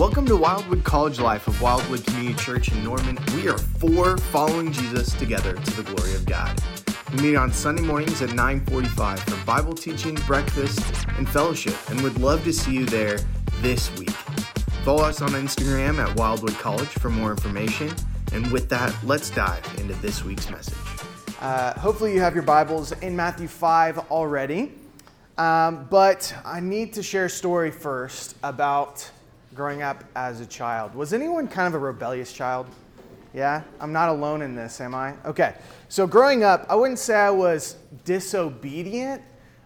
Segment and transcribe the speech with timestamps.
[0.00, 3.18] Welcome to Wildwood College Life of Wildwood Community Church in Norman.
[3.34, 6.58] We are four following Jesus together to the glory of God.
[7.12, 10.80] We meet on Sunday mornings at 9:45 for Bible teaching, breakfast,
[11.18, 13.18] and fellowship, and would love to see you there
[13.60, 14.08] this week.
[14.86, 17.94] Follow us on Instagram at Wildwood College for more information.
[18.32, 20.78] And with that, let's dive into this week's message.
[21.42, 24.72] Uh, hopefully, you have your Bibles in Matthew 5 already.
[25.36, 29.10] Um, but I need to share a story first about
[29.60, 30.94] growing up as a child.
[30.94, 32.66] Was anyone kind of a rebellious child?
[33.34, 33.60] Yeah?
[33.78, 35.14] I'm not alone in this, am I?
[35.26, 35.54] Okay.
[35.90, 39.20] So, growing up, I wouldn't say I was disobedient,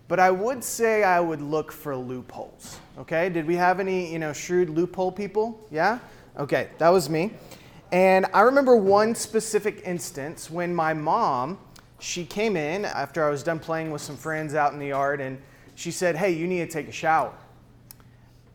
[0.08, 2.80] but I would say I would look for loopholes.
[2.98, 3.28] Okay?
[3.28, 5.64] Did we have any, you know, shrewd loophole people?
[5.70, 6.00] Yeah?
[6.38, 7.30] Okay, that was me.
[7.92, 11.56] And I remember one specific instance when my mom,
[12.00, 15.20] she came in after I was done playing with some friends out in the yard
[15.20, 15.40] and
[15.76, 17.32] she said, Hey, you need to take a shower.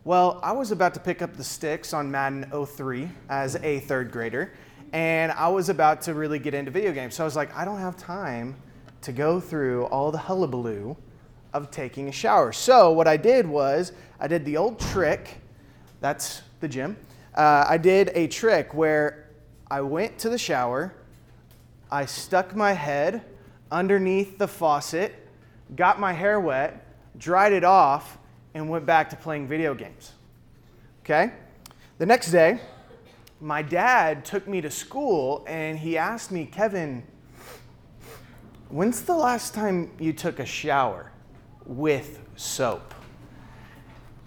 [0.05, 4.11] Well, I was about to pick up the sticks on Madden 03 as a third
[4.11, 4.53] grader,
[4.93, 7.15] and I was about to really get into video games.
[7.15, 8.55] So I was like, I don't have time
[9.01, 10.95] to go through all the hullabaloo
[11.53, 12.53] of taking a shower.
[12.53, 15.41] So what I did was, I did the old trick
[15.99, 16.95] that's the gym.
[17.35, 19.27] Uh, I did a trick where
[19.69, 20.93] I went to the shower,
[21.91, 23.25] I stuck my head
[23.69, 25.13] underneath the faucet,
[25.75, 26.85] got my hair wet,
[27.17, 28.17] dried it off,
[28.53, 30.13] and went back to playing video games.
[31.03, 31.31] Okay?
[31.97, 32.59] The next day,
[33.41, 37.03] my dad took me to school and he asked me, Kevin,
[38.69, 41.11] when's the last time you took a shower
[41.65, 42.93] with soap?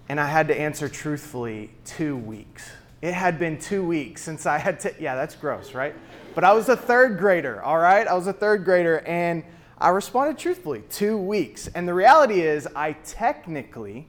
[0.09, 2.69] And I had to answer truthfully, two weeks.
[3.01, 5.95] It had been two weeks since I had to, yeah, that's gross, right?
[6.35, 8.07] But I was a third grader, all right?
[8.07, 9.43] I was a third grader and
[9.77, 11.67] I responded truthfully, two weeks.
[11.67, 14.07] And the reality is, I technically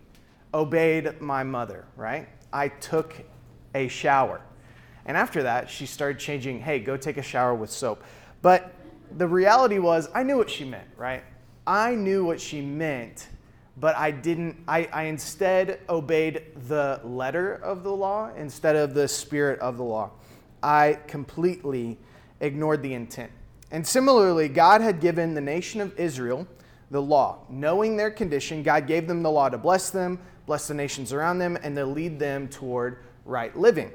[0.55, 2.29] obeyed my mother, right?
[2.53, 3.15] I took
[3.75, 4.41] a shower.
[5.05, 8.03] And after that, she started changing, hey, go take a shower with soap.
[8.41, 8.75] But
[9.19, 11.23] the reality was, I knew what she meant, right?
[11.67, 13.29] I knew what she meant,
[13.79, 19.09] but I didn't, I, I instead obeyed the letter of the law instead of the
[19.09, 20.11] spirit of the law.
[20.63, 21.99] I completely
[22.41, 23.31] ignored the intent.
[23.71, 26.47] And similarly, God had given the nation of Israel
[26.91, 27.39] the law.
[27.49, 31.39] Knowing their condition, God gave them the law to bless them, bless the nations around
[31.39, 33.91] them, and they'll lead them toward right living.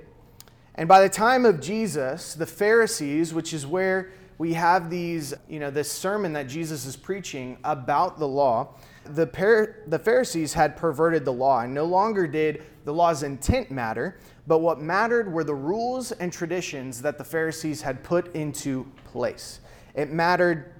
[0.76, 5.59] And by the time of Jesus, the Pharisees, which is where we have these, you
[5.59, 8.70] know, this sermon that Jesus is preaching about the law,
[9.04, 13.70] the, par- the Pharisees had perverted the law, and no longer did the law's intent
[13.70, 14.18] matter,
[14.48, 19.59] but what mattered were the rules and traditions that the Pharisees had put into place.
[19.94, 20.74] It mattered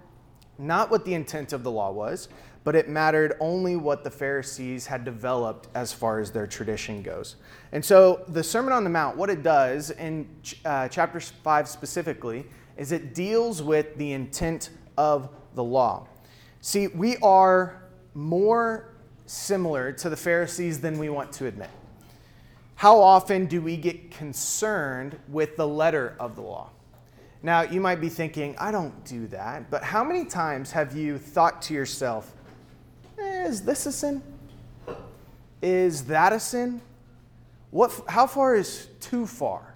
[0.58, 2.30] not what the intent of the law was,
[2.64, 7.36] but it mattered only what the Pharisees had developed as far as their tradition goes.
[7.72, 10.28] And so the Sermon on the Mount, what it does in
[10.66, 12.46] uh, chapter 5 specifically,
[12.78, 16.08] is it deals with the intent of the law.
[16.62, 17.84] See, we are
[18.14, 18.90] more
[19.26, 21.70] similar to the Pharisees than we want to admit.
[22.76, 26.70] How often do we get concerned with the letter of the law?
[27.42, 31.18] Now, you might be thinking, I don't do that, but how many times have you
[31.18, 32.34] thought to yourself,
[33.50, 34.22] is this a sin?
[35.62, 36.82] Is that a sin?
[37.72, 39.74] What, how far is too far?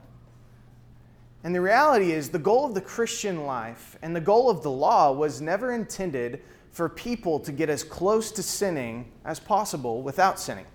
[1.43, 4.71] And the reality is, the goal of the Christian life and the goal of the
[4.71, 6.41] law was never intended
[6.71, 10.65] for people to get as close to sinning as possible without sinning.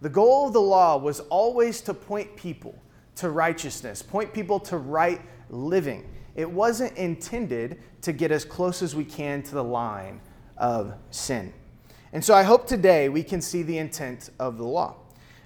[0.00, 2.80] The goal of the law was always to point people
[3.16, 5.20] to righteousness, point people to right
[5.50, 6.08] living.
[6.36, 10.20] It wasn't intended to get as close as we can to the line
[10.56, 11.52] of sin.
[12.12, 14.96] And so I hope today we can see the intent of the law.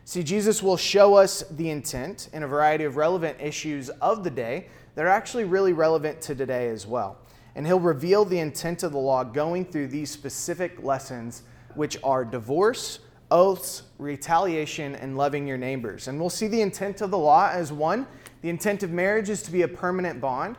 [0.06, 4.30] See, Jesus will show us the intent in a variety of relevant issues of the
[4.30, 7.18] day that are actually really relevant to today as well.
[7.54, 11.42] And he'll reveal the intent of the law going through these specific lessons,
[11.74, 12.98] which are divorce,
[13.30, 16.08] oaths, retaliation, and loving your neighbors.
[16.08, 18.06] And we'll see the intent of the law as one
[18.44, 20.58] the intent of marriage is to be a permanent bond.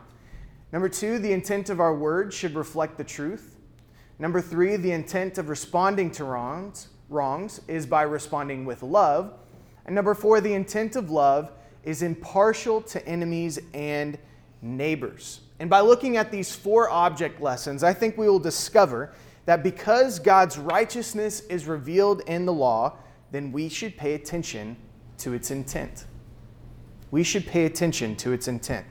[0.71, 3.54] Number two, the intent of our words should reflect the truth.
[4.17, 9.33] Number three, the intent of responding to wrongs, wrongs is by responding with love.
[9.85, 11.51] And number four, the intent of love
[11.83, 14.17] is impartial to enemies and
[14.61, 15.41] neighbors.
[15.59, 19.13] And by looking at these four object lessons, I think we will discover
[19.45, 22.97] that because God's righteousness is revealed in the law,
[23.31, 24.75] then we should pay attention
[25.19, 26.05] to its intent.
[27.11, 28.85] We should pay attention to its intent.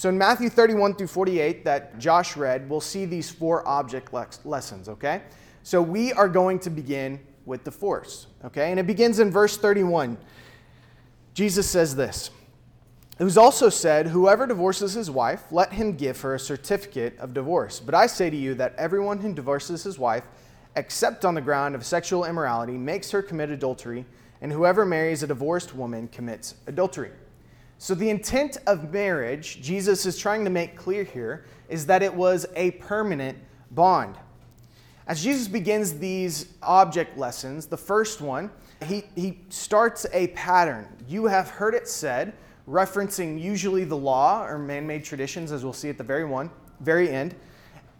[0.00, 4.88] So in Matthew 31 through 48 that Josh read, we'll see these four object lessons,
[4.88, 5.20] okay?
[5.62, 8.70] So we are going to begin with divorce, okay?
[8.70, 10.16] And it begins in verse 31.
[11.34, 12.30] Jesus says this
[13.18, 17.34] It was also said, Whoever divorces his wife, let him give her a certificate of
[17.34, 17.78] divorce.
[17.78, 20.24] But I say to you that everyone who divorces his wife,
[20.76, 24.06] except on the ground of sexual immorality, makes her commit adultery,
[24.40, 27.10] and whoever marries a divorced woman commits adultery.
[27.82, 32.12] So, the intent of marriage, Jesus is trying to make clear here, is that it
[32.12, 33.38] was a permanent
[33.70, 34.16] bond.
[35.06, 38.50] As Jesus begins these object lessons, the first one,
[38.84, 40.88] he, he starts a pattern.
[41.08, 42.34] You have heard it said,
[42.68, 46.50] referencing usually the law or man made traditions, as we'll see at the very one,
[46.80, 47.34] very end.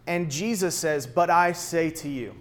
[0.05, 2.35] And Jesus says, But I say to you.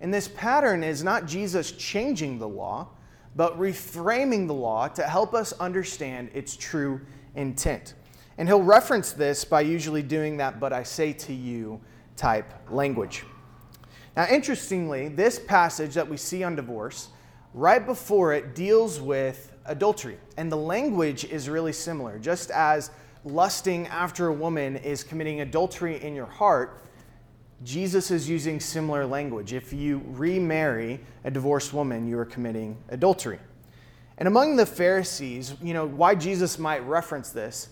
[0.00, 2.88] And this pattern is not Jesus changing the law,
[3.36, 7.00] but reframing the law to help us understand its true
[7.34, 7.94] intent.
[8.38, 11.80] And he'll reference this by usually doing that, but I say to you
[12.16, 13.24] type language.
[14.16, 17.08] Now, interestingly, this passage that we see on divorce,
[17.54, 20.18] right before it deals with adultery.
[20.36, 22.18] And the language is really similar.
[22.18, 22.90] Just as
[23.24, 26.82] lusting after a woman is committing adultery in your heart,
[27.62, 29.52] Jesus is using similar language.
[29.52, 33.38] If you remarry a divorced woman, you are committing adultery.
[34.18, 37.68] And among the Pharisees, you know, why Jesus might reference this,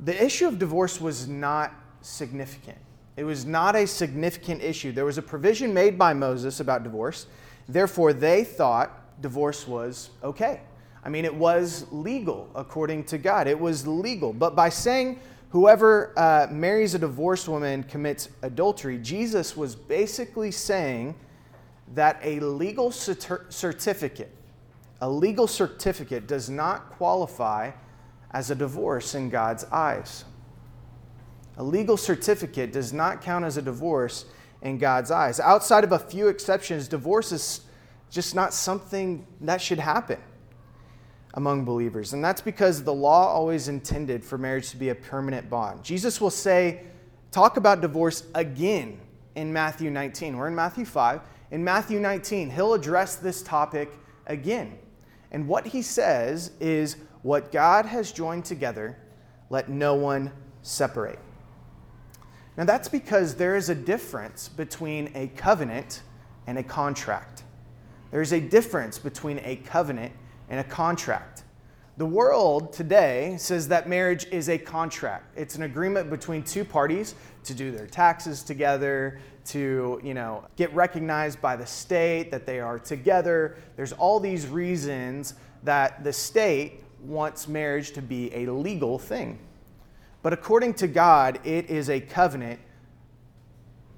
[0.00, 2.78] the issue of divorce was not significant.
[3.16, 4.92] It was not a significant issue.
[4.92, 7.26] There was a provision made by Moses about divorce.
[7.68, 10.60] Therefore, they thought divorce was okay.
[11.04, 13.46] I mean, it was legal according to God.
[13.48, 14.32] It was legal.
[14.32, 15.18] But by saying
[15.50, 21.14] whoever uh, marries a divorced woman commits adultery, Jesus was basically saying
[21.94, 24.34] that a legal certificate,
[25.00, 27.70] a legal certificate does not qualify
[28.32, 30.24] as a divorce in God's eyes.
[31.56, 34.26] A legal certificate does not count as a divorce
[34.62, 35.40] in God's eyes.
[35.40, 37.62] Outside of a few exceptions, divorce is
[38.10, 40.18] just not something that should happen
[41.34, 42.12] among believers.
[42.12, 45.84] And that's because the law always intended for marriage to be a permanent bond.
[45.84, 46.82] Jesus will say,
[47.30, 48.98] talk about divorce again
[49.34, 50.36] in Matthew 19.
[50.36, 51.20] We're in Matthew 5.
[51.50, 53.90] In Matthew 19, he'll address this topic
[54.26, 54.78] again.
[55.30, 58.96] And what he says is, What God has joined together,
[59.50, 60.32] let no one
[60.62, 61.18] separate.
[62.56, 66.02] Now, that's because there is a difference between a covenant
[66.46, 67.44] and a contract.
[68.10, 70.12] There is a difference between a covenant
[70.48, 71.44] and a contract.
[71.96, 75.36] The world today says that marriage is a contract.
[75.36, 80.72] It's an agreement between two parties to do their taxes together, to, you know, get
[80.74, 83.56] recognized by the state that they are together.
[83.74, 85.34] There's all these reasons
[85.64, 89.40] that the state wants marriage to be a legal thing.
[90.22, 92.60] But according to God, it is a covenant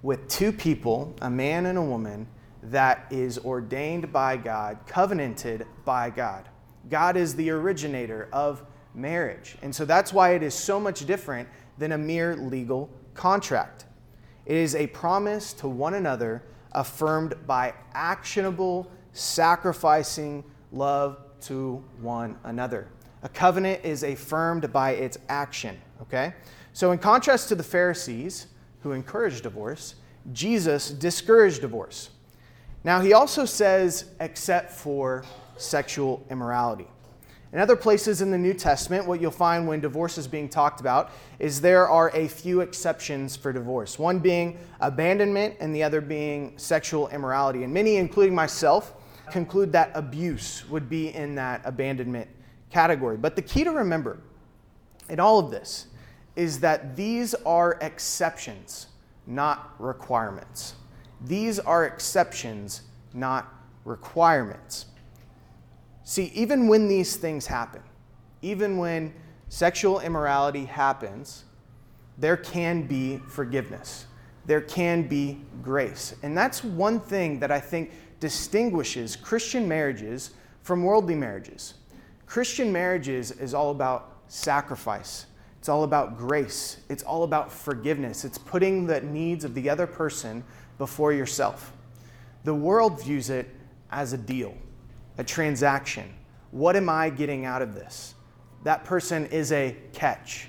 [0.02, 2.26] with two people, a man and a woman,
[2.64, 6.48] that is ordained by God, covenanted by God.
[6.88, 8.62] God is the originator of
[8.94, 9.56] marriage.
[9.62, 11.48] And so that's why it is so much different
[11.78, 13.84] than a mere legal contract.
[14.46, 16.42] It is a promise to one another
[16.72, 22.88] affirmed by actionable, sacrificing love to one another.
[23.22, 26.34] A covenant is affirmed by its action, okay?
[26.72, 28.46] So, in contrast to the Pharisees
[28.82, 29.96] who encouraged divorce,
[30.32, 32.10] Jesus discouraged divorce.
[32.82, 35.24] Now, he also says, except for
[35.56, 36.86] sexual immorality.
[37.52, 40.80] In other places in the New Testament, what you'll find when divorce is being talked
[40.80, 41.10] about
[41.40, 43.98] is there are a few exceptions for divorce.
[43.98, 47.64] One being abandonment, and the other being sexual immorality.
[47.64, 48.94] And many, including myself,
[49.30, 52.28] conclude that abuse would be in that abandonment
[52.70, 53.16] category.
[53.16, 54.20] But the key to remember
[55.08, 55.88] in all of this
[56.36, 58.86] is that these are exceptions,
[59.26, 60.74] not requirements.
[61.26, 63.52] These are exceptions, not
[63.84, 64.86] requirements.
[66.04, 67.82] See, even when these things happen,
[68.42, 69.12] even when
[69.48, 71.44] sexual immorality happens,
[72.18, 74.06] there can be forgiveness.
[74.46, 76.14] There can be grace.
[76.22, 81.74] And that's one thing that I think distinguishes Christian marriages from worldly marriages.
[82.26, 85.26] Christian marriages is all about sacrifice.
[85.58, 86.78] It's all about grace.
[86.88, 88.24] It's all about forgiveness.
[88.24, 90.42] It's putting the needs of the other person
[90.80, 91.74] before yourself.
[92.44, 93.54] The world views it
[93.90, 94.54] as a deal,
[95.18, 96.10] a transaction.
[96.52, 98.14] What am I getting out of this?
[98.64, 100.48] That person is a catch.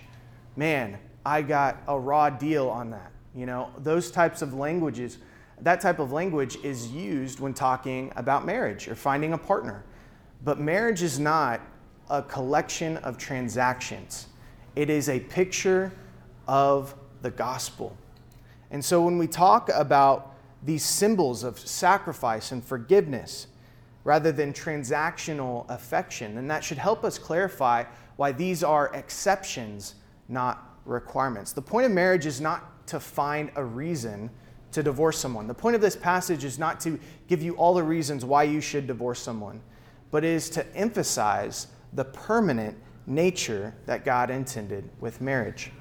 [0.55, 3.11] Man, I got a raw deal on that.
[3.35, 5.17] You know, those types of languages,
[5.63, 9.83] that type of language is used when talking about marriage or finding a partner.
[10.45, 11.59] But marriage is not
[12.09, 14.27] a collection of transactions,
[14.77, 15.91] it is a picture
[16.47, 17.97] of the gospel.
[18.71, 23.47] And so when we talk about these symbols of sacrifice and forgiveness,
[24.03, 26.35] rather than transactional affection.
[26.35, 27.83] then that should help us clarify
[28.15, 29.95] why these are exceptions,
[30.27, 31.53] not requirements.
[31.53, 34.29] The point of marriage is not to find a reason
[34.71, 35.47] to divorce someone.
[35.47, 38.61] The point of this passage is not to give you all the reasons why you
[38.61, 39.61] should divorce someone,
[40.09, 45.71] but is to emphasize the permanent nature that God intended with marriage.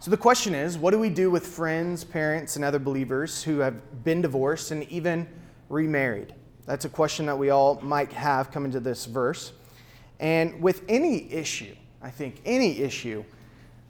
[0.00, 3.58] So the question is what do we do with friends, parents, and other believers who
[3.58, 5.28] have been divorced and even
[5.68, 6.34] remarried?
[6.64, 9.52] That's a question that we all might have coming to this verse.
[10.18, 13.24] And with any issue, I think any issue,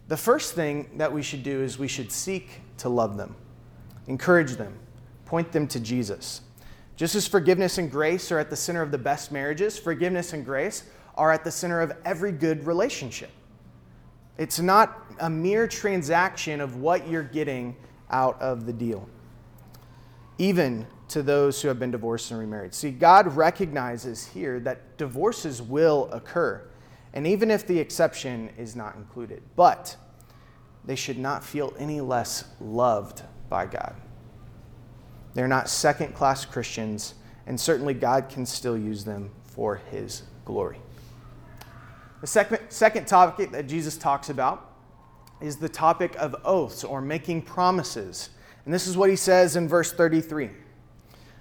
[0.08, 3.36] the first thing that we should do is we should seek to love them,
[4.08, 4.74] encourage them,
[5.26, 6.40] point them to Jesus.
[6.96, 10.44] Just as forgiveness and grace are at the center of the best marriages, forgiveness and
[10.44, 10.82] grace
[11.14, 13.30] are at the center of every good relationship.
[14.38, 17.76] It's not a mere transaction of what you're getting
[18.10, 19.08] out of the deal,
[20.38, 22.72] even to those who have been divorced and remarried.
[22.72, 26.62] See, God recognizes here that divorces will occur,
[27.12, 29.96] and even if the exception is not included, but
[30.84, 33.94] they should not feel any less loved by God.
[35.34, 37.14] They're not second class Christians,
[37.46, 40.80] and certainly God can still use them for His glory.
[42.20, 44.74] The second, second topic that Jesus talks about
[45.40, 48.30] is the topic of oaths or making promises.
[48.64, 50.50] And this is what he says in verse 33.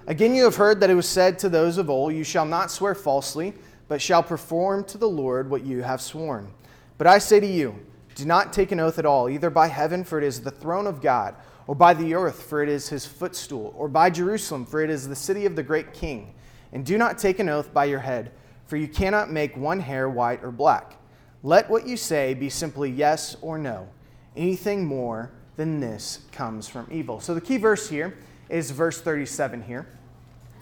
[0.07, 2.71] Again, you have heard that it was said to those of old, You shall not
[2.71, 3.53] swear falsely,
[3.87, 6.51] but shall perform to the Lord what you have sworn.
[6.97, 7.75] But I say to you,
[8.15, 10.87] do not take an oath at all, either by heaven, for it is the throne
[10.87, 11.35] of God,
[11.67, 15.07] or by the earth, for it is his footstool, or by Jerusalem, for it is
[15.07, 16.33] the city of the great king.
[16.73, 18.31] And do not take an oath by your head
[18.69, 20.95] for you cannot make one hair white or black.
[21.41, 23.89] Let what you say be simply yes or no.
[24.37, 27.19] Anything more than this comes from evil.
[27.19, 28.15] So the key verse here
[28.47, 29.87] is verse 37 here.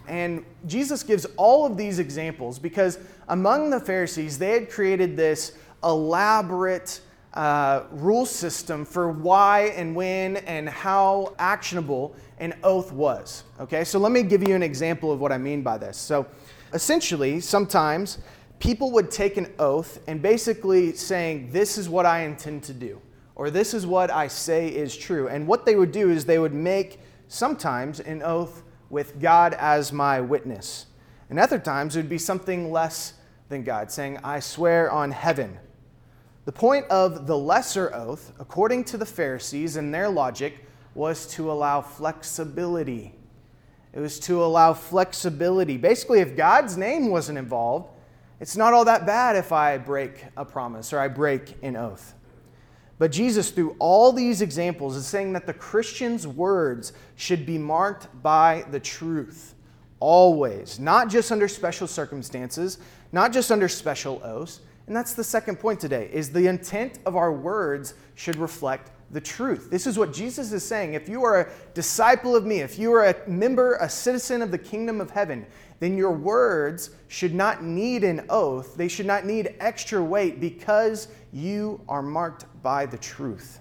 [0.08, 2.98] And Jesus gives all of these examples because
[3.28, 7.02] among the Pharisees, they had created this elaborate
[7.34, 13.44] uh, rule system for why and when and how actionable an oath was.
[13.60, 15.98] Okay, so let me give you an example of what I mean by this.
[15.98, 16.26] So
[16.74, 18.18] Essentially, sometimes
[18.60, 23.02] people would take an oath and basically saying, This is what I intend to do,
[23.36, 25.28] or this is what I say is true.
[25.28, 29.92] And what they would do is they would make sometimes an oath with God as
[29.92, 30.88] my witness.
[31.30, 33.14] And other times it would be something less
[33.50, 35.58] than God, saying, I swear on heaven.
[36.46, 41.52] The point of the lesser oath, according to the Pharisees and their logic, was to
[41.52, 43.14] allow flexibility
[43.98, 45.76] it was to allow flexibility.
[45.76, 47.90] Basically, if God's name wasn't involved,
[48.40, 52.14] it's not all that bad if I break a promise or I break an oath.
[53.00, 58.08] But Jesus, through all these examples, is saying that the Christian's words should be marked
[58.22, 59.56] by the truth,
[60.00, 62.78] always, not just under special circumstances,
[63.12, 64.60] not just under special oaths.
[64.86, 69.22] And that's the second point today, is the intent of our words should reflect the
[69.22, 69.70] truth.
[69.70, 70.94] This is what Jesus is saying.
[70.94, 74.52] If you are a disciple of me, if you are a member, a citizen of
[74.52, 75.46] the kingdom of heaven,
[75.80, 78.76] then your words should not need an oath.
[78.76, 83.60] They should not need extra weight because you are marked by the truth.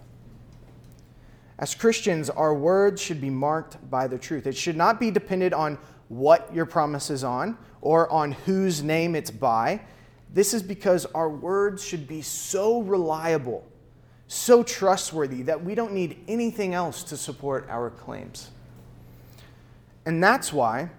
[1.59, 4.47] As Christians, our words should be marked by the truth.
[4.47, 9.15] It should not be dependent on what your promise is on or on whose name
[9.15, 9.81] it's by.
[10.33, 13.65] This is because our words should be so reliable
[14.29, 18.51] so trustworthy that we don't need anything else to support our claims.
[20.05, 20.91] And that's why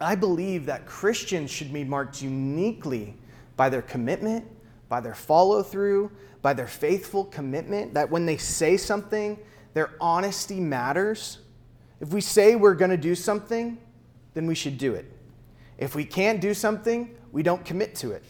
[0.00, 3.14] I believe that Christians should be marked uniquely
[3.56, 4.44] by their commitment,
[4.88, 6.10] by their follow through,
[6.42, 9.38] by their faithful commitment, that when they say something,
[9.74, 11.38] their honesty matters.
[12.00, 13.78] If we say we're going to do something,
[14.34, 15.10] then we should do it.
[15.78, 18.22] If we can't do something, we don't commit to it.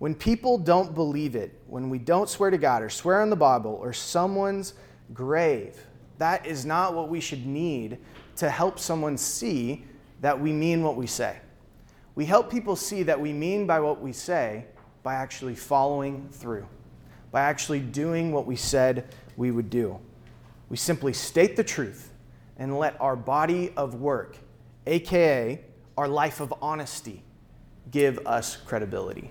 [0.00, 3.36] When people don't believe it, when we don't swear to God or swear on the
[3.36, 4.72] Bible or someone's
[5.12, 5.76] grave,
[6.16, 7.98] that is not what we should need
[8.36, 9.84] to help someone see
[10.22, 11.36] that we mean what we say.
[12.14, 14.64] We help people see that we mean by what we say
[15.02, 16.66] by actually following through,
[17.30, 19.98] by actually doing what we said we would do.
[20.70, 22.10] We simply state the truth
[22.56, 24.38] and let our body of work,
[24.86, 25.60] aka
[25.98, 27.22] our life of honesty,
[27.90, 29.30] give us credibility.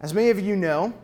[0.00, 0.94] As many of you know,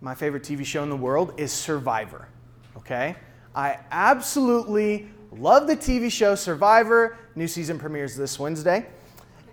[0.00, 2.28] my favorite TV show in the world is Survivor.
[2.76, 3.16] Okay?
[3.52, 7.18] I absolutely love the TV show Survivor.
[7.34, 8.86] New season premieres this Wednesday.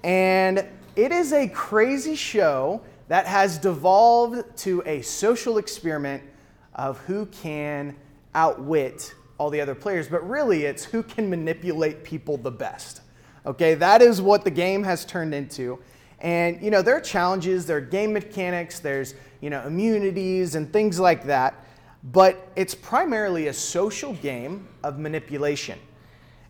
[0.04, 6.22] And it is a crazy show that has devolved to a social experiment
[6.76, 7.96] of who can
[8.36, 13.02] outwit all the other players, but really it's who can manipulate people the best.
[13.48, 15.80] Okay, that is what the game has turned into.
[16.20, 20.72] And you know, there are challenges, there are game mechanics, there's you know, immunities and
[20.72, 21.66] things like that.
[22.04, 25.80] But it's primarily a social game of manipulation.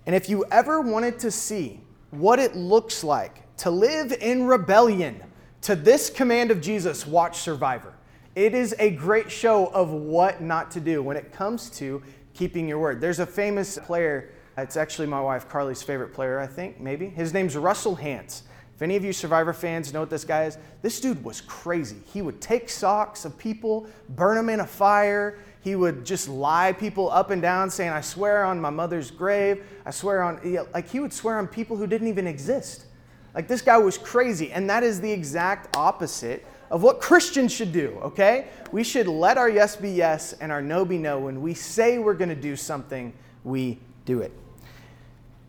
[0.05, 1.81] And if you ever wanted to see
[2.11, 5.21] what it looks like to live in rebellion
[5.61, 7.93] to this command of Jesus, watch Survivor.
[8.35, 12.67] It is a great show of what not to do when it comes to keeping
[12.67, 13.01] your word.
[13.01, 17.09] There's a famous player, it's actually my wife Carly's favorite player, I think, maybe.
[17.09, 18.43] His name's Russell Hantz.
[18.77, 21.97] If any of you Survivor fans know what this guy is, this dude was crazy.
[22.13, 25.39] He would take socks of people, burn them in a fire.
[25.61, 29.63] He would just lie people up and down, saying, I swear on my mother's grave.
[29.83, 30.39] I swear on,
[30.75, 32.85] like, he would swear on people who didn't even exist.
[33.33, 34.51] Like, this guy was crazy.
[34.51, 38.49] And that is the exact opposite of what Christians should do, okay?
[38.71, 41.17] We should let our yes be yes and our no be no.
[41.17, 43.11] When we say we're going to do something,
[43.43, 44.31] we do it.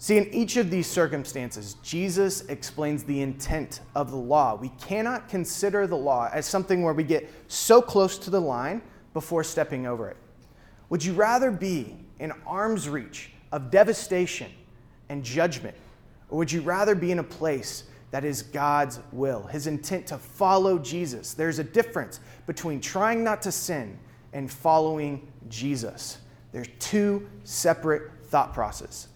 [0.00, 4.54] See, in each of these circumstances, Jesus explains the intent of the law.
[4.54, 8.80] We cannot consider the law as something where we get so close to the line
[9.12, 10.16] before stepping over it.
[10.88, 14.52] Would you rather be in arm's reach of devastation
[15.08, 15.76] and judgment,
[16.30, 20.18] or would you rather be in a place that is God's will, his intent to
[20.18, 21.34] follow Jesus?
[21.34, 23.98] There's a difference between trying not to sin
[24.32, 26.18] and following Jesus.
[26.52, 29.07] There's two separate thought processes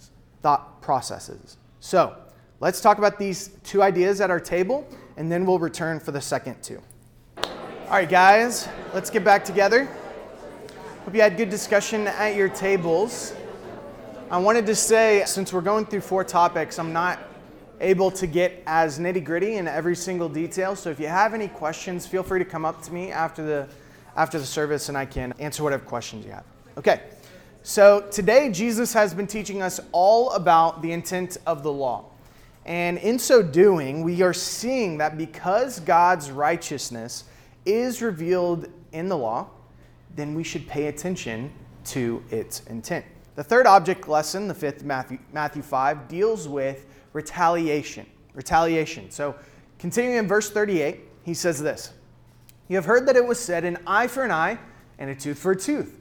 [0.42, 1.56] thought processes.
[1.80, 2.16] So
[2.61, 6.20] let's talk about these two ideas at our table, and then we'll return for the
[6.20, 6.80] second two.
[7.37, 9.88] All right, guys, let's get back together.
[11.04, 13.34] Hope you had good discussion at your tables.
[14.30, 17.18] I wanted to say, since we're going through four topics, I'm not
[17.80, 20.76] able to get as nitty gritty in every single detail.
[20.76, 23.68] So if you have any questions, feel free to come up to me after the
[24.16, 26.44] after the service, and I can answer whatever questions you have.
[26.76, 27.00] Okay.
[27.64, 32.07] So today, Jesus has been teaching us all about the intent of the law.
[32.66, 37.22] And in so doing, we are seeing that because God's righteousness
[37.64, 39.48] is revealed in the law,
[40.16, 41.53] then we should pay attention
[41.85, 43.05] to its intent.
[43.37, 48.07] The third object lesson, the fifth Matthew, Matthew 5, deals with retaliation.
[48.35, 49.09] Retaliation.
[49.12, 49.37] So,
[49.79, 51.92] continuing in verse 38, he says this
[52.66, 54.59] You have heard that it was said, an eye for an eye
[54.98, 56.01] and a tooth for a tooth.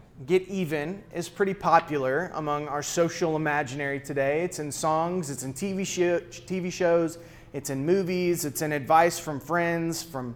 [0.25, 4.43] Get Even is pretty popular among our social imaginary today.
[4.43, 7.17] It's in songs, it's in TV, TV shows,
[7.53, 10.35] it's in movies, it's in advice from friends, from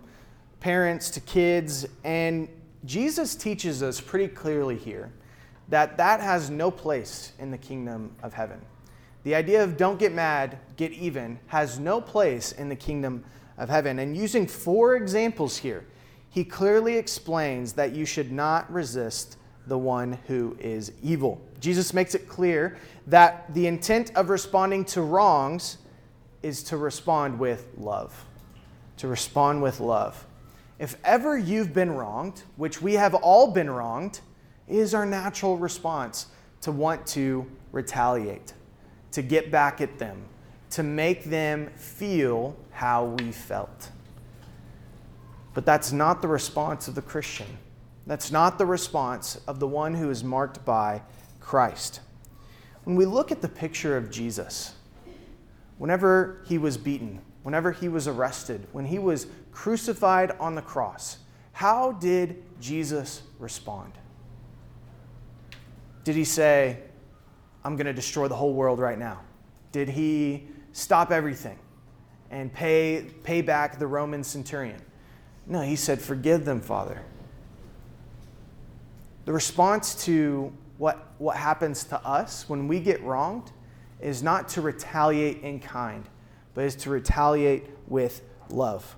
[0.59, 1.85] parents to kids.
[2.03, 2.47] And
[2.85, 5.11] Jesus teaches us pretty clearly here
[5.69, 8.61] that that has no place in the kingdom of heaven.
[9.23, 13.23] The idea of don't get mad, get even has no place in the kingdom
[13.57, 13.99] of heaven.
[13.99, 15.85] And using four examples here,
[16.29, 21.41] he clearly explains that you should not resist the one who is evil.
[21.59, 25.77] Jesus makes it clear that the intent of responding to wrongs
[26.43, 28.25] is to respond with love.
[28.97, 30.25] To respond with love.
[30.77, 34.19] If ever you've been wronged, which we have all been wronged,
[34.67, 36.27] is our natural response
[36.61, 38.53] to want to retaliate,
[39.11, 40.25] to get back at them,
[40.71, 43.89] to make them feel how we felt.
[45.53, 47.47] But that's not the response of the Christian.
[48.07, 51.01] That's not the response of the one who is marked by
[51.39, 52.01] Christ.
[52.83, 54.75] When we look at the picture of Jesus,
[55.79, 61.17] whenever he was beaten, whenever he was arrested, when he was crucified on the cross,
[61.51, 63.93] how did Jesus respond?
[66.03, 66.79] Did he say,
[67.63, 69.21] I'm going to destroy the whole world right now?
[69.71, 71.57] Did he stop everything
[72.29, 74.79] and pay, pay back the Roman centurion?
[75.47, 77.01] No, he said, Forgive them, Father
[79.25, 83.51] the response to what, what happens to us when we get wronged
[83.99, 86.07] is not to retaliate in kind,
[86.53, 88.95] but is to retaliate with love.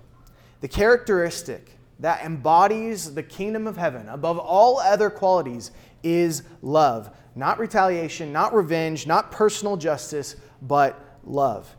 [0.62, 5.72] The characteristic that embodies the kingdom of heaven above all other qualities
[6.04, 7.10] is love.
[7.36, 11.76] Not retaliation, not revenge, not personal justice, but love.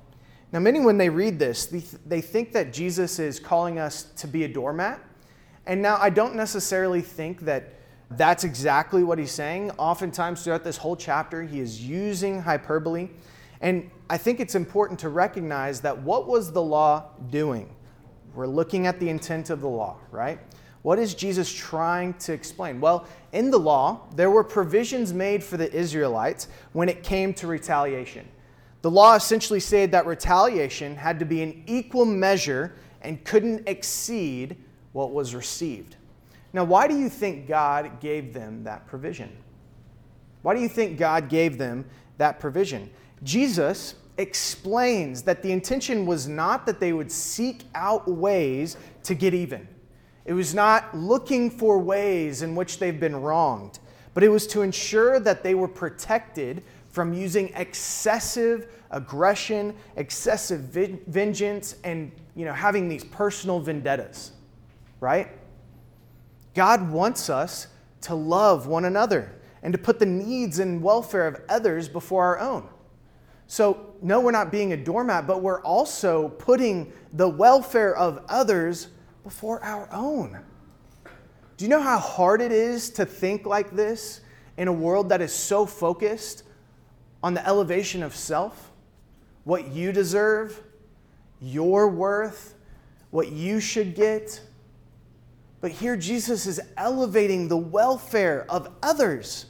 [0.52, 1.66] Now, many, when they read this,
[2.06, 5.00] they think that Jesus is calling us to be a doormat.
[5.66, 7.74] And now, I don't necessarily think that
[8.12, 9.70] that's exactly what he's saying.
[9.72, 13.10] Oftentimes, throughout this whole chapter, he is using hyperbole.
[13.60, 17.74] And I think it's important to recognize that what was the law doing?
[18.34, 20.38] We're looking at the intent of the law, right?
[20.82, 22.80] What is Jesus trying to explain?
[22.80, 27.46] Well, in the law, there were provisions made for the Israelites when it came to
[27.46, 28.26] retaliation.
[28.80, 34.56] The law essentially said that retaliation had to be an equal measure and couldn't exceed
[34.92, 35.96] what was received.
[36.52, 39.30] Now, why do you think God gave them that provision?
[40.42, 41.84] Why do you think God gave them
[42.16, 42.90] that provision?
[43.22, 49.34] Jesus explains that the intention was not that they would seek out ways to get
[49.34, 49.66] even.
[50.24, 53.78] It was not looking for ways in which they've been wronged,
[54.14, 60.60] but it was to ensure that they were protected from using excessive aggression, excessive
[61.06, 64.32] vengeance, and you know, having these personal vendettas,
[65.00, 65.28] right?
[66.58, 67.68] God wants us
[68.00, 72.40] to love one another and to put the needs and welfare of others before our
[72.40, 72.68] own.
[73.46, 78.88] So, no, we're not being a doormat, but we're also putting the welfare of others
[79.22, 80.36] before our own.
[81.56, 84.20] Do you know how hard it is to think like this
[84.56, 86.42] in a world that is so focused
[87.22, 88.72] on the elevation of self?
[89.44, 90.60] What you deserve,
[91.40, 92.56] your worth,
[93.12, 94.40] what you should get.
[95.60, 99.46] But here Jesus is elevating the welfare of others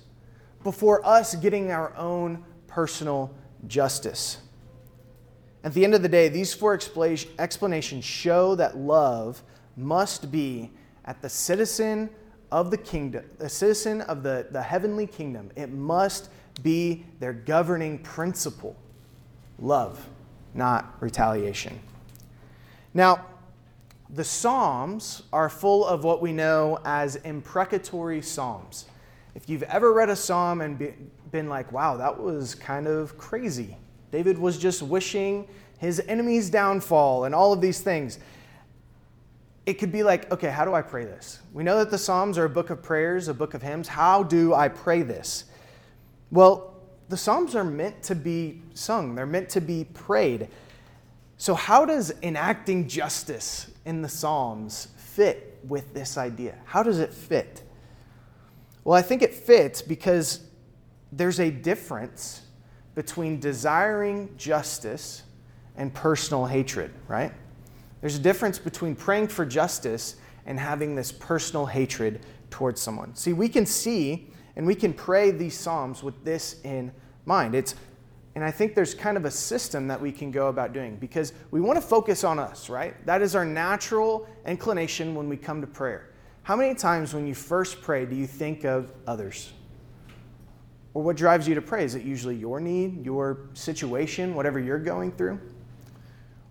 [0.63, 3.35] before us getting our own personal
[3.67, 4.39] justice.
[5.65, 6.79] At the end of the day, these four
[7.39, 9.43] explanations show that love
[9.77, 10.71] must be
[11.05, 12.11] at the citizen
[12.51, 15.51] of the kingdom, the citizen of the, the heavenly kingdom.
[15.57, 16.31] It must
[16.63, 18.77] be their governing principle
[19.59, 20.09] love,
[20.55, 21.79] not retaliation.
[22.95, 23.27] Now,
[24.11, 28.87] the Psalms are full of what we know as imprecatory Psalms.
[29.35, 33.77] If you've ever read a Psalm and been like, wow, that was kind of crazy,
[34.11, 35.47] David was just wishing
[35.79, 38.19] his enemy's downfall and all of these things
[39.69, 41.41] it could be like, okay, how do I pray this?
[41.53, 43.87] We know that the Psalms are a book of prayers, a book of hymns.
[43.87, 45.45] How do I pray this?
[46.31, 46.75] Well,
[47.11, 50.49] the Psalms are meant to be sung, they're meant to be prayed.
[51.37, 56.55] So, how does enacting justice in the Psalms fit with this idea?
[56.67, 57.63] How does it fit?
[58.85, 60.41] Well, I think it fits because
[61.11, 62.43] there's a difference
[62.95, 65.23] between desiring justice
[65.75, 67.33] and personal hatred, right?
[68.03, 73.15] There's a difference between praying for justice and having this personal hatred towards someone.
[73.15, 76.93] See, we can see and we can pray these Psalms with this in
[77.25, 77.55] mind.
[77.55, 77.75] It's
[78.35, 81.33] and I think there's kind of a system that we can go about doing because
[81.51, 82.95] we want to focus on us, right?
[83.07, 86.11] That is our natural inclination when we come to prayer.
[86.43, 89.53] How many times when you first pray do you think of others?
[90.95, 91.85] Or what drives you to pray?
[91.85, 95.39] Is it usually your need, your situation, whatever you're going through?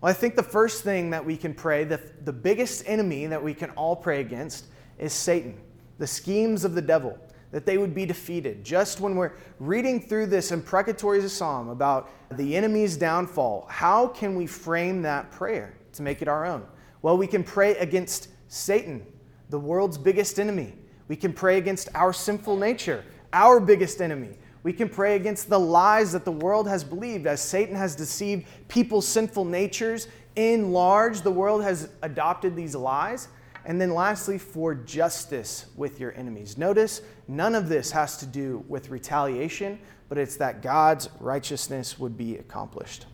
[0.00, 3.42] Well, I think the first thing that we can pray, the, the biggest enemy that
[3.42, 4.66] we can all pray against,
[4.98, 5.58] is Satan,
[5.98, 7.18] the schemes of the devil,
[7.50, 8.64] that they would be defeated.
[8.64, 14.46] Just when we're reading through this imprecatory psalm about the enemy's downfall, how can we
[14.46, 16.64] frame that prayer to make it our own?
[17.00, 19.06] Well, we can pray against Satan,
[19.50, 20.74] the world's biggest enemy.
[21.08, 24.36] We can pray against our sinful nature, our biggest enemy.
[24.62, 28.46] We can pray against the lies that the world has believed as Satan has deceived
[28.66, 30.08] people's sinful natures.
[30.36, 33.28] In large, the world has adopted these lies.
[33.68, 36.58] And then lastly, for justice with your enemies.
[36.58, 39.78] Notice none of this has to do with retaliation,
[40.08, 43.06] but it's that God's righteousness would be accomplished.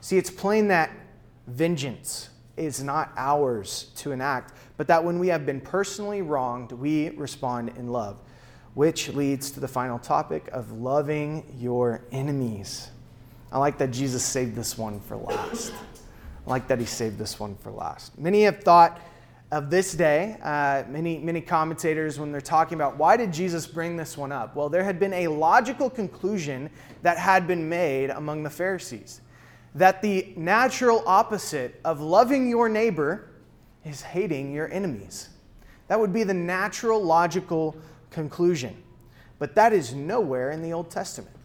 [0.00, 0.90] See, it's plain that
[1.46, 7.10] vengeance is not ours to enact, but that when we have been personally wronged, we
[7.10, 8.20] respond in love
[8.74, 12.90] which leads to the final topic of loving your enemies.
[13.52, 15.72] I like that Jesus saved this one for last.
[16.46, 18.18] I like that he saved this one for last.
[18.18, 19.00] Many have thought
[19.54, 23.96] of this day, uh, many, many commentators, when they're talking about why did Jesus bring
[23.96, 24.56] this one up?
[24.56, 26.68] Well, there had been a logical conclusion
[27.02, 29.20] that had been made among the Pharisees
[29.76, 33.28] that the natural opposite of loving your neighbor
[33.84, 35.28] is hating your enemies.
[35.86, 37.76] That would be the natural, logical
[38.10, 38.76] conclusion.
[39.38, 41.36] But that is nowhere in the Old Testament.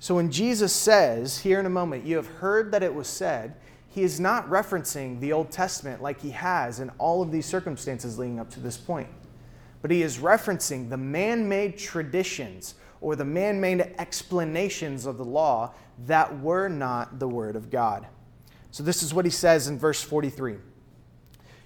[0.00, 3.54] So when Jesus says, here in a moment, you have heard that it was said,
[3.92, 8.18] he is not referencing the Old Testament like he has in all of these circumstances
[8.18, 9.08] leading up to this point.
[9.82, 15.24] But he is referencing the man made traditions or the man made explanations of the
[15.24, 15.74] law
[16.06, 18.06] that were not the Word of God.
[18.70, 20.56] So this is what he says in verse 43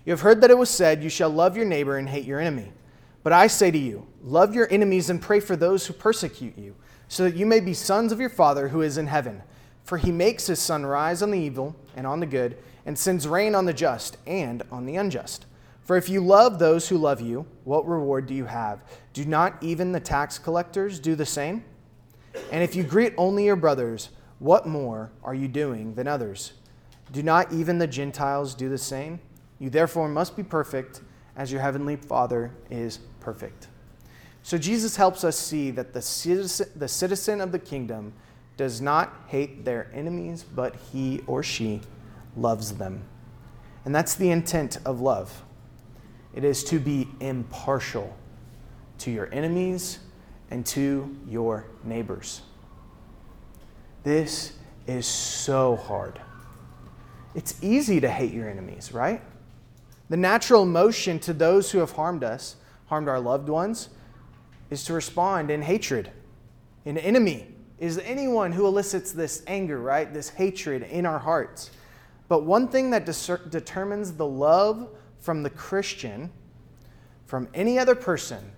[0.05, 2.41] You have heard that it was said, You shall love your neighbor and hate your
[2.41, 2.73] enemy.
[3.23, 6.75] But I say to you, love your enemies and pray for those who persecute you,
[7.07, 9.43] so that you may be sons of your Father who is in heaven.
[9.87, 13.27] For he makes his sun rise on the evil and on the good, and sends
[13.27, 15.46] rain on the just and on the unjust.
[15.81, 18.81] For if you love those who love you, what reward do you have?
[19.12, 21.64] Do not even the tax collectors do the same?
[22.51, 26.55] And if you greet only your brothers, what more are you doing than others?
[27.12, 29.20] Do not even the Gentiles do the same?
[29.61, 31.01] You therefore must be perfect
[31.37, 33.68] as your heavenly Father is perfect.
[34.42, 38.12] So Jesus helps us see that the citizen, the citizen of the kingdom
[38.57, 41.81] does not hate their enemies, but he or she
[42.37, 43.03] loves them.
[43.85, 45.42] And that's the intent of love.
[46.35, 48.16] It is to be impartial
[48.99, 49.99] to your enemies
[50.51, 52.42] and to your neighbors.
[54.03, 54.53] This
[54.87, 56.21] is so hard.
[57.35, 59.21] It's easy to hate your enemies, right?
[60.09, 63.88] The natural emotion to those who have harmed us, harmed our loved ones,
[64.71, 66.11] is to respond in hatred.
[66.87, 70.12] in enemy is anyone who elicits this anger, right?
[70.12, 71.71] This hatred in our hearts.
[72.29, 74.89] But one thing that determines the love
[75.21, 76.31] from the Christian
[77.27, 78.53] from any other person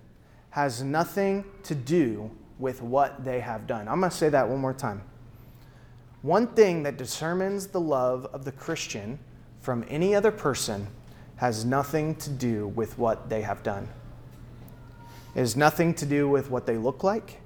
[0.51, 3.89] has nothing to do with what they have done.
[3.89, 5.03] I'm going to say that one more time.
[6.23, 9.19] One thing that determines the love of the Christian
[9.61, 10.89] from any other person
[11.37, 13.89] has nothing to do with what they have done.
[15.35, 17.41] It has nothing to do with what they look like,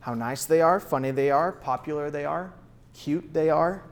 [0.00, 2.52] how nice they are, funny they are, popular they are,
[2.94, 3.82] cute they are.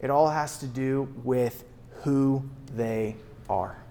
[0.00, 1.64] It all has to do with
[2.02, 3.16] who they
[3.48, 3.82] are.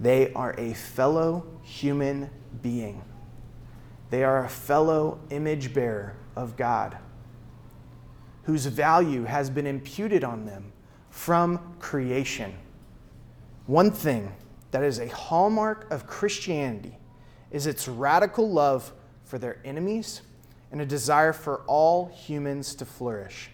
[0.00, 2.30] They are a fellow human
[2.62, 3.02] being.
[4.10, 6.98] They are a fellow image bearer of God
[8.44, 10.72] whose value has been imputed on them
[11.10, 12.54] from creation.
[13.66, 14.32] One thing
[14.70, 16.98] that is a hallmark of Christianity
[17.50, 18.92] is its radical love
[19.24, 20.22] for their enemies
[20.72, 23.50] and a desire for all humans to flourish.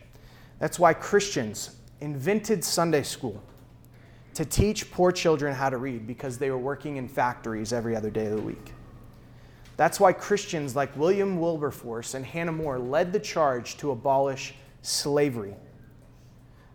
[0.59, 3.43] That's why Christians invented Sunday school
[4.35, 8.11] to teach poor children how to read because they were working in factories every other
[8.11, 8.73] day of the week.
[9.77, 15.55] That's why Christians like William Wilberforce and Hannah More led the charge to abolish slavery.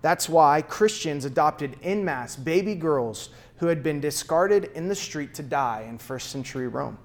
[0.01, 5.33] That's why Christians adopted en masse baby girls who had been discarded in the street
[5.35, 6.97] to die in first century Rome.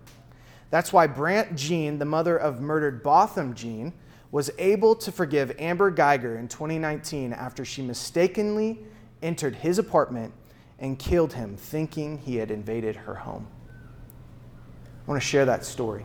[0.71, 3.93] That's why Brandt Jean, the mother of murdered Botham Jean,
[4.31, 8.79] was able to forgive Amber Guyger in 2019 after she mistakenly
[9.23, 10.33] entered his apartment
[10.79, 13.47] and killed him, thinking he had invaded her home.
[15.05, 16.05] I want to share that story.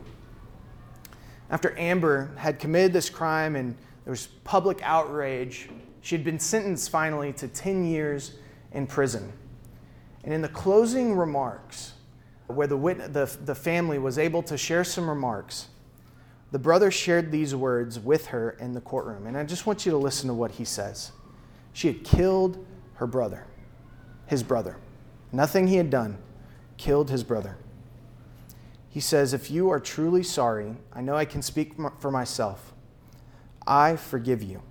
[1.48, 5.68] After Amber had committed this crime and there was public outrage.
[6.00, 8.34] She had been sentenced finally to 10 years
[8.72, 9.32] in prison.
[10.24, 11.94] And in the closing remarks,
[12.46, 15.68] where the, wit- the, the family was able to share some remarks,
[16.52, 19.26] the brother shared these words with her in the courtroom.
[19.26, 21.12] And I just want you to listen to what he says.
[21.72, 23.46] She had killed her brother,
[24.26, 24.76] his brother.
[25.32, 26.18] Nothing he had done,
[26.76, 27.56] killed his brother.
[28.88, 32.72] He says, If you are truly sorry, I know I can speak for myself.
[33.66, 34.62] I forgive you.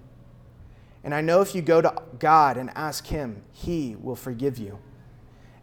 [1.04, 4.80] And I know if you go to God and ask Him, He will forgive you.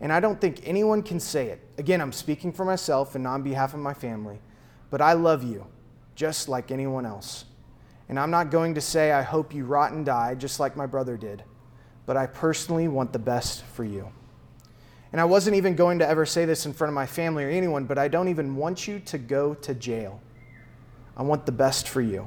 [0.02, 1.60] And I don't think anyone can say it.
[1.78, 4.40] Again, I'm speaking for myself and not on behalf of my family,
[4.90, 5.64] but I love you
[6.16, 7.44] just like anyone else.
[8.08, 10.86] And I'm not going to say, I hope you rot and die just like my
[10.86, 11.44] brother did,
[12.04, 14.10] but I personally want the best for you.
[15.12, 17.48] And I wasn't even going to ever say this in front of my family or
[17.48, 20.20] anyone, but I don't even want you to go to jail.
[21.16, 22.26] I want the best for you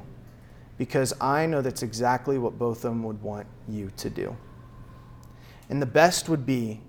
[0.78, 4.34] because I know that's exactly what both of them would want you to do.
[5.68, 6.80] And the best would be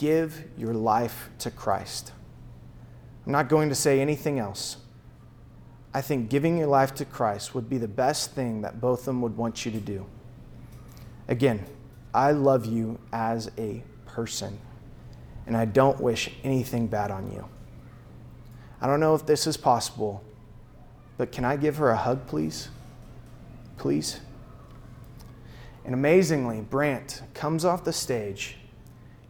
[0.00, 2.12] give your life to Christ.
[3.26, 4.78] I'm not going to say anything else.
[5.92, 9.04] I think giving your life to Christ would be the best thing that both of
[9.04, 10.06] them would want you to do.
[11.28, 11.66] Again,
[12.14, 14.58] I love you as a person,
[15.46, 17.46] and I don't wish anything bad on you.
[18.80, 20.24] I don't know if this is possible,
[21.18, 22.70] but can I give her a hug, please?
[23.76, 24.20] please?
[25.84, 28.56] And amazingly, Brandt comes off the stage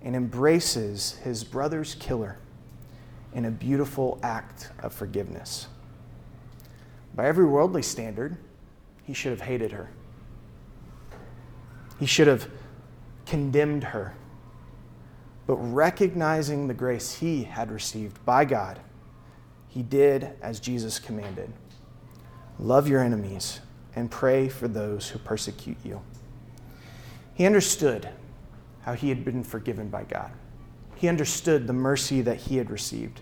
[0.02, 2.38] and embraces his brother's killer
[3.34, 5.68] in a beautiful act of forgiveness.
[7.14, 8.36] By every worldly standard,
[9.02, 9.90] he should have hated her.
[11.98, 12.48] He should have
[13.26, 14.14] condemned her.
[15.46, 18.78] But recognizing the grace he had received by God,
[19.68, 21.52] he did as Jesus commanded
[22.58, 23.60] love your enemies
[23.96, 26.00] and pray for those who persecute you.
[27.34, 28.08] He understood
[28.82, 30.30] how he had been forgiven by God.
[30.96, 33.20] He understood the mercy that he had received.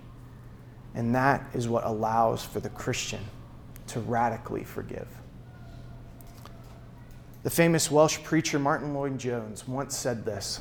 [0.95, 3.21] And that is what allows for the Christian
[3.89, 5.09] to radically forgive.
[7.45, 10.61] The famous Welsh preacher Martyn Lloyd-Jones once said this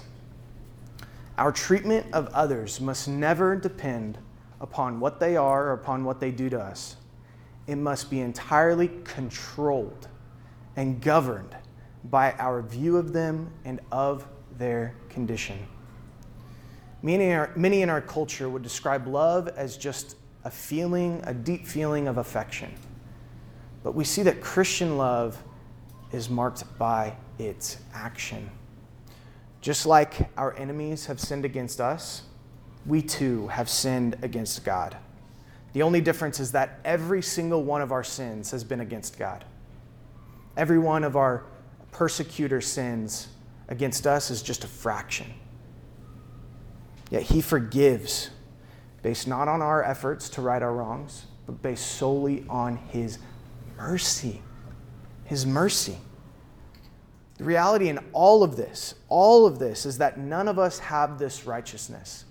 [1.37, 4.19] Our treatment of others must never depend
[4.61, 6.97] upon what they are or upon what they do to us.
[7.65, 10.07] It must be entirely controlled
[10.75, 11.55] and governed
[12.05, 14.27] by our view of them and of
[14.57, 15.57] their condition.
[17.01, 21.33] Many in, our, many in our culture would describe love as just a feeling, a
[21.33, 22.73] deep feeling of affection.
[23.83, 25.41] But we see that Christian love
[26.11, 28.49] is marked by its action.
[29.61, 32.23] Just like our enemies have sinned against us,
[32.85, 34.97] we too have sinned against God.
[35.73, 39.45] The only difference is that every single one of our sins has been against God.
[40.55, 41.43] Every one of our
[41.91, 43.27] persecutor sins
[43.67, 45.33] against us is just a fraction.
[47.09, 48.29] Yet he forgives
[49.01, 53.19] based not on our efforts to right our wrongs, but based solely on his
[53.77, 54.41] mercy.
[55.25, 55.97] His mercy.
[57.37, 61.19] The reality in all of this, all of this, is that none of us have
[61.19, 62.25] this righteousness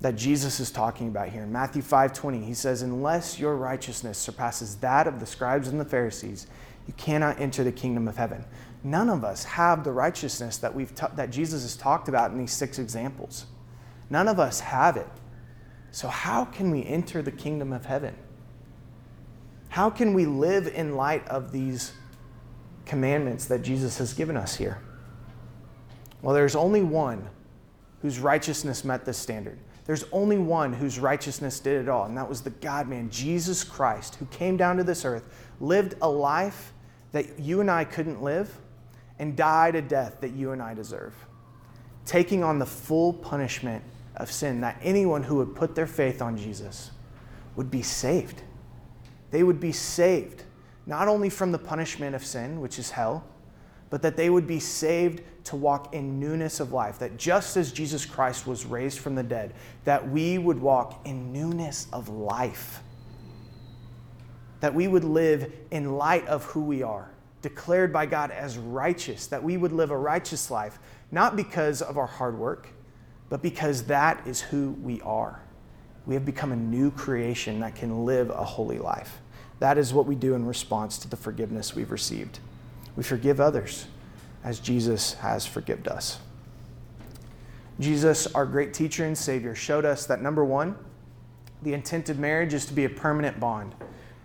[0.00, 1.42] that Jesus is talking about here.
[1.42, 5.78] In Matthew 5 20, he says, Unless your righteousness surpasses that of the scribes and
[5.78, 6.46] the Pharisees,
[6.86, 8.44] you cannot enter the kingdom of heaven.
[8.82, 12.52] None of us have the righteousness that, we've that Jesus has talked about in these
[12.52, 13.46] six examples.
[14.08, 15.08] None of us have it.
[15.90, 18.14] So, how can we enter the kingdom of heaven?
[19.68, 21.92] How can we live in light of these
[22.86, 24.80] commandments that Jesus has given us here?
[26.22, 27.28] Well, there's only one
[28.02, 29.58] whose righteousness met this standard.
[29.84, 33.64] There's only one whose righteousness did it all, and that was the God man, Jesus
[33.64, 35.24] Christ, who came down to this earth,
[35.60, 36.72] lived a life
[37.12, 38.56] that you and I couldn't live,
[39.20, 41.14] and died a death that you and I deserve,
[42.06, 43.84] taking on the full punishment
[44.16, 46.90] of sin, that anyone who would put their faith on Jesus
[47.54, 48.42] would be saved.
[49.30, 50.44] They would be saved,
[50.86, 53.22] not only from the punishment of sin, which is hell,
[53.90, 56.98] but that they would be saved to walk in newness of life.
[56.98, 59.52] That just as Jesus Christ was raised from the dead,
[59.84, 62.80] that we would walk in newness of life.
[64.60, 67.10] That we would live in light of who we are,
[67.42, 70.78] declared by God as righteous, that we would live a righteous life,
[71.10, 72.68] not because of our hard work,
[73.28, 75.40] but because that is who we are.
[76.06, 79.20] We have become a new creation that can live a holy life.
[79.60, 82.40] That is what we do in response to the forgiveness we've received.
[82.96, 83.86] We forgive others
[84.42, 86.18] as Jesus has forgiven us.
[87.78, 90.76] Jesus, our great teacher and Savior, showed us that number one,
[91.62, 93.74] the intent of marriage is to be a permanent bond.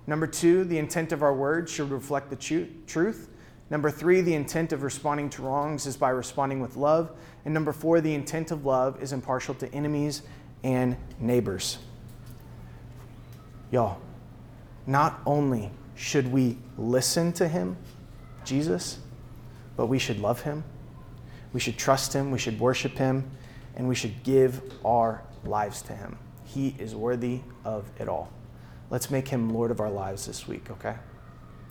[0.07, 3.29] Number two, the intent of our words should reflect the truth.
[3.69, 7.11] Number three, the intent of responding to wrongs is by responding with love.
[7.43, 10.21] And number four, the intent of love is impartial to enemies
[10.63, 11.79] and neighbors.
[13.71, 13.99] Y'all,
[14.85, 17.75] not only should we listen to him,
[18.43, 18.99] Jesus,
[19.75, 20.63] but we should love him,
[21.51, 23.29] we should trust him, we should worship him,
[23.75, 26.17] and we should give our lives to him.
[26.43, 28.31] He is worthy of it all.
[28.89, 30.95] Let's make him Lord of our lives this week, okay?